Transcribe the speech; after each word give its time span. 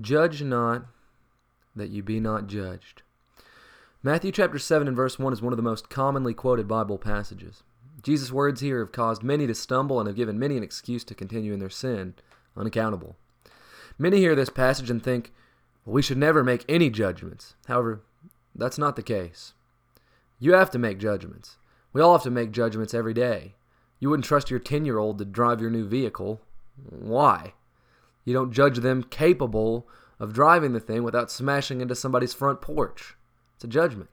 Judge 0.00 0.42
not 0.42 0.86
that 1.74 1.88
you 1.88 2.02
be 2.02 2.20
not 2.20 2.46
judged. 2.46 3.02
Matthew 4.02 4.30
chapter 4.30 4.58
7 4.58 4.86
and 4.86 4.96
verse 4.96 5.18
1 5.18 5.32
is 5.32 5.40
one 5.40 5.52
of 5.52 5.56
the 5.56 5.62
most 5.62 5.88
commonly 5.88 6.34
quoted 6.34 6.68
Bible 6.68 6.98
passages. 6.98 7.62
Jesus' 8.02 8.30
words 8.30 8.60
here 8.60 8.80
have 8.80 8.92
caused 8.92 9.22
many 9.22 9.46
to 9.46 9.54
stumble 9.54 9.98
and 9.98 10.06
have 10.06 10.16
given 10.16 10.38
many 10.38 10.56
an 10.56 10.62
excuse 10.62 11.02
to 11.04 11.14
continue 11.14 11.52
in 11.52 11.60
their 11.60 11.70
sin, 11.70 12.14
unaccountable. 12.56 13.16
Many 13.98 14.18
hear 14.18 14.34
this 14.34 14.50
passage 14.50 14.90
and 14.90 15.02
think, 15.02 15.32
well, 15.84 15.94
we 15.94 16.02
should 16.02 16.18
never 16.18 16.44
make 16.44 16.64
any 16.68 16.90
judgments. 16.90 17.54
However, 17.66 18.02
that's 18.54 18.78
not 18.78 18.96
the 18.96 19.02
case. 19.02 19.54
You 20.38 20.52
have 20.52 20.70
to 20.72 20.78
make 20.78 20.98
judgments. 20.98 21.56
We 21.94 22.02
all 22.02 22.12
have 22.12 22.22
to 22.24 22.30
make 22.30 22.52
judgments 22.52 22.92
every 22.92 23.14
day. 23.14 23.54
You 23.98 24.10
wouldn't 24.10 24.26
trust 24.26 24.50
your 24.50 24.60
10 24.60 24.84
year 24.84 24.98
old 24.98 25.18
to 25.18 25.24
drive 25.24 25.60
your 25.60 25.70
new 25.70 25.88
vehicle. 25.88 26.42
Why? 26.90 27.54
You 28.26 28.34
don't 28.34 28.52
judge 28.52 28.78
them 28.78 29.04
capable 29.04 29.88
of 30.20 30.34
driving 30.34 30.72
the 30.72 30.80
thing 30.80 31.02
without 31.04 31.30
smashing 31.30 31.80
into 31.80 31.94
somebody's 31.94 32.34
front 32.34 32.60
porch. 32.60 33.16
It's 33.54 33.64
a 33.64 33.68
judgment. 33.68 34.10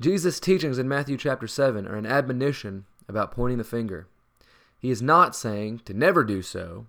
Jesus' 0.00 0.40
teachings 0.40 0.78
in 0.78 0.88
Matthew 0.88 1.16
chapter 1.16 1.46
7 1.46 1.86
are 1.86 1.96
an 1.96 2.06
admonition 2.06 2.86
about 3.08 3.30
pointing 3.30 3.58
the 3.58 3.64
finger. 3.64 4.08
He 4.78 4.90
is 4.90 5.02
not 5.02 5.36
saying 5.36 5.82
to 5.84 5.94
never 5.94 6.24
do 6.24 6.42
so, 6.42 6.86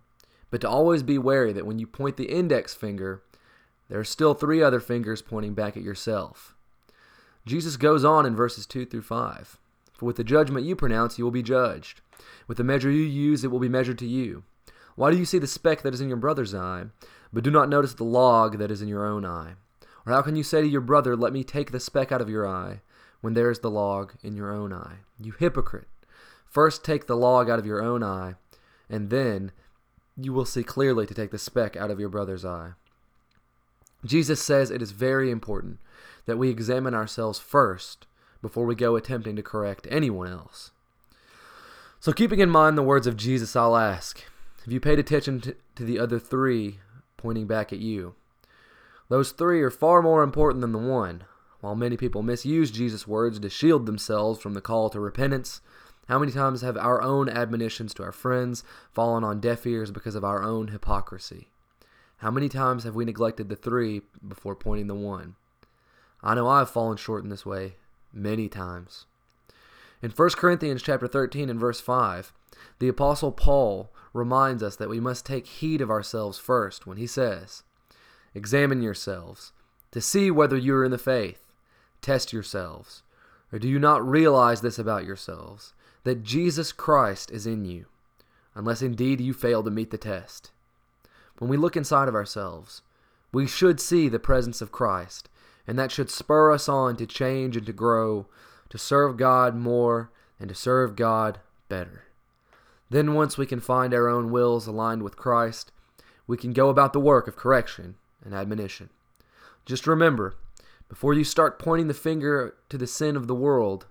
but 0.49 0.61
to 0.61 0.69
always 0.69 1.03
be 1.03 1.17
wary 1.17 1.53
that 1.53 1.65
when 1.65 1.79
you 1.79 1.85
point 1.85 2.17
the 2.17 2.31
index 2.31 2.73
finger, 2.73 3.21
there 3.89 3.99
are 3.99 4.05
still 4.05 4.33
three 4.33 4.63
other 4.63 4.79
fingers 4.79 5.21
pointing 5.21 5.53
back 5.53 5.75
at 5.75 5.83
yourself. 5.83 6.55
Jesus 7.45 7.77
goes 7.77 8.03
on 8.03 8.25
in 8.25 8.35
verses 8.35 8.65
2 8.65 8.85
through 8.85 9.01
5. 9.03 9.59
For 9.93 10.05
with 10.05 10.15
the 10.15 10.23
judgment 10.23 10.65
you 10.65 10.75
pronounce, 10.75 11.17
you 11.17 11.23
will 11.23 11.31
be 11.31 11.43
judged. 11.43 12.01
With 12.47 12.57
the 12.57 12.63
measure 12.63 12.89
you 12.89 13.03
use, 13.03 13.43
it 13.43 13.51
will 13.51 13.59
be 13.59 13.69
measured 13.69 13.99
to 13.99 14.07
you. 14.07 14.43
Why 14.95 15.11
do 15.11 15.17
you 15.17 15.25
see 15.25 15.39
the 15.39 15.47
speck 15.47 15.81
that 15.81 15.93
is 15.93 16.01
in 16.01 16.07
your 16.07 16.17
brother's 16.17 16.55
eye, 16.55 16.85
but 17.33 17.43
do 17.43 17.51
not 17.51 17.69
notice 17.69 17.93
the 17.93 18.03
log 18.03 18.57
that 18.57 18.71
is 18.71 18.81
in 18.81 18.87
your 18.87 19.05
own 19.05 19.25
eye? 19.25 19.53
Or 20.05 20.13
how 20.13 20.21
can 20.21 20.35
you 20.35 20.43
say 20.43 20.61
to 20.61 20.67
your 20.67 20.81
brother, 20.81 21.15
Let 21.15 21.33
me 21.33 21.43
take 21.43 21.71
the 21.71 21.79
speck 21.79 22.11
out 22.11 22.21
of 22.21 22.29
your 22.29 22.47
eye, 22.47 22.81
when 23.21 23.33
there 23.33 23.51
is 23.51 23.59
the 23.59 23.71
log 23.71 24.13
in 24.23 24.35
your 24.35 24.53
own 24.53 24.71
eye? 24.71 24.97
You 25.19 25.33
hypocrite! 25.33 25.87
First 26.45 26.85
take 26.85 27.07
the 27.07 27.17
log 27.17 27.49
out 27.49 27.59
of 27.59 27.65
your 27.65 27.83
own 27.83 28.03
eye, 28.03 28.35
and 28.89 29.09
then 29.09 29.51
you 30.15 30.31
will 30.31 30.45
see 30.45 30.63
clearly 30.63 31.05
to 31.05 31.13
take 31.13 31.31
the 31.31 31.37
speck 31.37 31.75
out 31.75 31.91
of 31.91 31.99
your 31.99 32.07
brother's 32.09 32.45
eye. 32.45 32.71
Jesus 34.05 34.41
says 34.41 34.71
it 34.71 34.81
is 34.81 34.91
very 34.91 35.31
important 35.31 35.79
that 36.25 36.37
we 36.37 36.49
examine 36.49 36.93
ourselves 36.93 37.39
first 37.39 38.05
before 38.41 38.65
we 38.65 38.75
go 38.75 38.95
attempting 38.95 39.35
to 39.35 39.43
correct 39.43 39.87
anyone 39.89 40.31
else. 40.31 40.71
So, 41.99 42.13
keeping 42.13 42.39
in 42.39 42.49
mind 42.49 42.77
the 42.77 42.83
words 42.83 43.07
of 43.07 43.17
Jesus, 43.17 43.55
I'll 43.55 43.75
ask 43.75 44.23
Have 44.65 44.73
you 44.73 44.79
paid 44.79 44.97
attention 44.97 45.41
to, 45.41 45.55
to 45.75 45.83
the 45.83 45.99
other 45.99 46.17
three 46.17 46.79
pointing 47.17 47.45
back 47.45 47.71
at 47.71 47.77
you? 47.77 48.15
Those 49.09 49.31
three 49.31 49.61
are 49.61 49.69
far 49.69 50.01
more 50.01 50.23
important 50.23 50.61
than 50.61 50.71
the 50.71 50.79
one. 50.79 51.23
While 51.61 51.75
many 51.75 51.97
people 51.97 52.23
misuse 52.23 52.71
Jesus' 52.71 53.07
words 53.07 53.39
to 53.39 53.49
shield 53.49 53.85
themselves 53.85 54.41
from 54.41 54.55
the 54.55 54.61
call 54.61 54.89
to 54.89 54.99
repentance, 54.99 55.61
how 56.07 56.17
many 56.17 56.31
times 56.31 56.61
have 56.61 56.77
our 56.77 57.03
own 57.03 57.29
admonitions 57.29 57.93
to 57.93 58.03
our 58.03 58.11
friends 58.11 58.63
fallen 58.91 59.23
on 59.23 59.39
deaf 59.39 59.67
ears 59.67 59.91
because 59.91 60.15
of 60.15 60.23
our 60.23 60.41
own 60.41 60.69
hypocrisy? 60.69 61.49
How 62.17 62.31
many 62.31 62.49
times 62.49 62.85
have 62.85 62.95
we 62.95 63.05
neglected 63.05 63.49
the 63.49 63.55
three 63.55 64.01
before 64.27 64.55
pointing 64.55 64.87
the 64.87 64.95
one? 64.95 65.35
I 66.23 66.33
know 66.33 66.47
I 66.47 66.59
have 66.59 66.71
fallen 66.71 66.97
short 66.97 67.23
in 67.23 67.29
this 67.29 67.45
way 67.45 67.75
many 68.11 68.49
times. 68.49 69.05
In 70.05 70.11
1 70.11 70.29
Corinthians 70.37 70.83
chapter 70.83 71.07
13 71.07 71.49
and 71.49 71.59
verse 71.59 71.81
5, 71.81 72.31
the 72.77 72.87
apostle 72.87 73.31
Paul 73.31 73.89
reminds 74.13 74.61
us 74.61 74.75
that 74.75 74.87
we 74.87 74.99
must 74.99 75.25
take 75.25 75.47
heed 75.47 75.81
of 75.81 75.89
ourselves 75.89 76.37
first 76.37 76.85
when 76.85 76.97
he 76.97 77.07
says, 77.07 77.63
Examine 78.35 78.83
yourselves 78.83 79.51
to 79.89 79.99
see 79.99 80.29
whether 80.29 80.57
you 80.57 80.75
are 80.75 80.85
in 80.85 80.91
the 80.91 80.99
faith. 80.99 81.51
Test 82.03 82.31
yourselves. 82.31 83.01
Or 83.51 83.57
do 83.57 83.67
you 83.67 83.79
not 83.79 84.07
realize 84.07 84.61
this 84.61 84.77
about 84.77 85.05
yourselves, 85.05 85.73
that 86.03 86.21
Jesus 86.21 86.71
Christ 86.71 87.31
is 87.31 87.47
in 87.47 87.65
you, 87.65 87.87
unless 88.53 88.83
indeed 88.83 89.19
you 89.19 89.33
fail 89.33 89.63
to 89.63 89.71
meet 89.71 89.89
the 89.89 89.97
test? 89.97 90.51
When 91.39 91.49
we 91.49 91.57
look 91.57 91.75
inside 91.75 92.07
of 92.07 92.13
ourselves, 92.13 92.83
we 93.31 93.47
should 93.47 93.79
see 93.79 94.07
the 94.07 94.19
presence 94.19 94.61
of 94.61 94.71
Christ, 94.71 95.29
and 95.65 95.79
that 95.79 95.91
should 95.91 96.11
spur 96.11 96.51
us 96.51 96.69
on 96.69 96.95
to 96.97 97.07
change 97.07 97.57
and 97.57 97.65
to 97.65 97.73
grow, 97.73 98.27
to 98.69 98.77
serve 98.77 99.17
God 99.17 99.55
more 99.55 100.11
and 100.39 100.49
to 100.49 100.55
serve 100.55 100.95
God 100.95 101.39
better. 101.69 102.03
Then, 102.89 103.13
once 103.13 103.37
we 103.37 103.45
can 103.45 103.59
find 103.59 103.93
our 103.93 104.07
own 104.07 104.29
wills 104.29 104.67
aligned 104.67 105.03
with 105.03 105.17
Christ, 105.17 105.71
we 106.27 106.37
can 106.37 106.53
go 106.53 106.69
about 106.69 106.93
the 106.93 106.99
work 106.99 107.27
of 107.27 107.35
correction 107.35 107.95
and 108.23 108.33
admonition. 108.33 108.89
Just 109.65 109.87
remember, 109.87 110.35
before 110.89 111.13
you 111.13 111.23
start 111.23 111.59
pointing 111.59 111.87
the 111.87 111.93
finger 111.93 112.55
to 112.69 112.77
the 112.77 112.87
sin 112.87 113.15
of 113.15 113.27
the 113.27 113.35
world, 113.35 113.87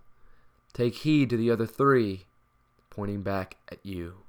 take 0.72 0.96
heed 0.96 1.30
to 1.30 1.36
the 1.36 1.50
other 1.50 1.66
three 1.66 2.26
pointing 2.90 3.22
back 3.22 3.56
at 3.70 3.84
you. 3.84 4.23